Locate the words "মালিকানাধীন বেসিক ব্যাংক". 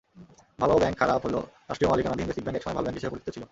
1.91-2.57